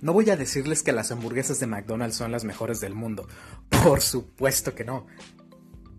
[0.00, 3.28] No voy a decirles que las hamburguesas de McDonald's son las mejores del mundo.
[3.84, 5.06] Por supuesto que no.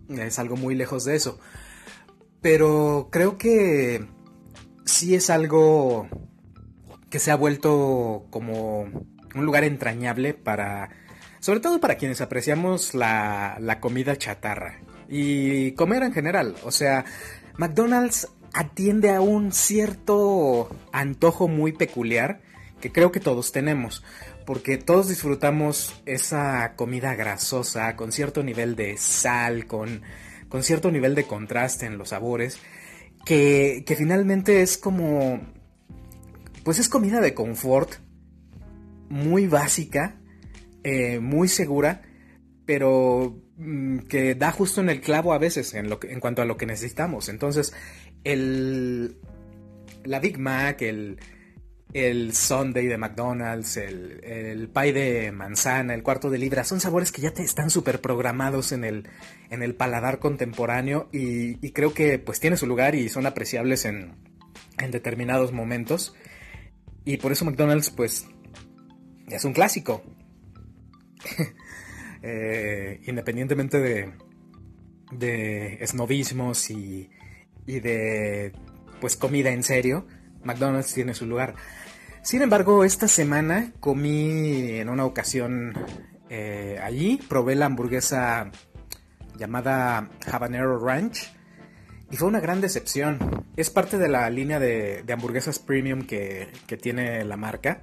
[0.08, 1.38] Es algo muy lejos de eso.
[2.40, 4.04] Pero creo que
[4.84, 6.08] sí es algo
[7.08, 10.90] que se ha vuelto como un lugar entrañable para,
[11.40, 16.56] sobre todo para quienes apreciamos la, la comida chatarra y comer en general.
[16.64, 17.04] O sea,
[17.56, 22.40] McDonald's atiende a un cierto antojo muy peculiar
[22.82, 24.04] que creo que todos tenemos,
[24.44, 30.02] porque todos disfrutamos esa comida grasosa con cierto nivel de sal, con,
[30.48, 32.58] con cierto nivel de contraste en los sabores,
[33.24, 35.40] que, que finalmente es como,
[36.64, 37.92] pues es comida de confort,
[39.08, 40.16] muy básica,
[40.82, 42.02] eh, muy segura,
[42.66, 46.46] pero mm, que da justo en el clavo a veces en, lo en cuanto a
[46.46, 47.28] lo que necesitamos.
[47.28, 47.72] Entonces,
[48.24, 49.18] el,
[50.02, 51.20] la Big Mac, el,
[51.92, 57.12] el Sunday de McDonald's, el, el pie de manzana, el cuarto de libra, son sabores
[57.12, 59.08] que ya te están súper programados en el,
[59.50, 64.14] en el paladar contemporáneo y, creo que pues tiene su lugar y son apreciables en,
[64.78, 66.14] en determinados momentos.
[67.04, 68.26] Y por eso McDonald's pues
[69.28, 70.02] es un clásico.
[72.24, 74.12] Eh, independientemente de,
[75.10, 77.10] de esnovismos y,
[77.66, 78.52] y de
[79.00, 80.06] pues comida en serio,
[80.44, 81.54] McDonald's tiene su lugar.
[82.22, 85.74] Sin embargo, esta semana comí en una ocasión
[86.30, 88.50] eh, allí, probé la hamburguesa
[89.36, 91.32] llamada Habanero Ranch
[92.10, 93.18] y fue una gran decepción.
[93.56, 97.82] Es parte de la línea de, hamburguesas premium que, que, tiene la marca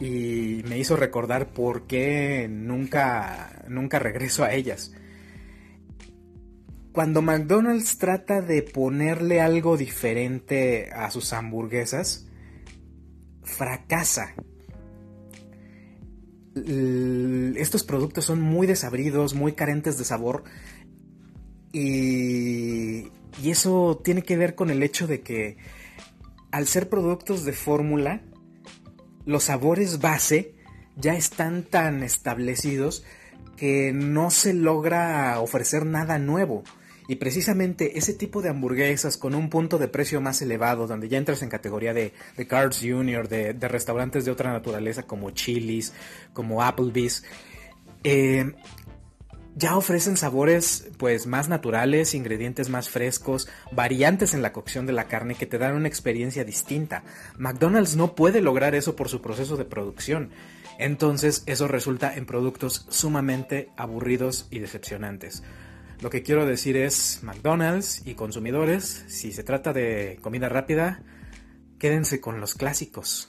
[0.00, 4.92] y me hizo recordar por qué nunca, nunca regreso a ellas.
[6.98, 12.26] Cuando McDonald's trata de ponerle algo diferente a sus hamburguesas,
[13.44, 14.34] fracasa.
[16.56, 20.42] Estos productos son muy desabridos, muy carentes de sabor.
[21.72, 23.06] Y,
[23.44, 25.56] eso tiene que ver con el hecho de que
[26.50, 28.22] al ser productos de fórmula,
[29.24, 30.56] los sabores base
[30.96, 33.04] ya están tan establecidos
[33.56, 36.64] que no se logra ofrecer nada nuevo.
[37.08, 41.16] Y precisamente ese tipo de hamburguesas con un punto de precio más elevado, donde ya
[41.16, 45.94] entras en categoría de, de Cards Junior, de, restaurantes de otra naturaleza como Chili's,
[46.34, 47.24] como Applebee's,
[48.04, 48.52] eh,
[49.56, 55.08] ya ofrecen sabores pues más naturales, ingredientes más frescos, variantes en la cocción de la
[55.08, 57.02] carne que te dan una experiencia distinta.
[57.38, 60.30] McDonald's no puede lograr eso por su proceso de producción.
[60.78, 65.42] Entonces eso resulta en productos sumamente aburridos y decepcionantes.
[66.00, 71.02] Lo que quiero decir es, McDonald's y consumidores, si se trata de comida rápida,
[71.80, 73.28] quédense con los clásicos.